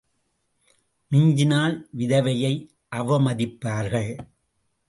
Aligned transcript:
மிஞ்சினால் 1.11 1.75
விதவையை 1.97 2.53
அவமதிப்பார்கள். 2.95 4.11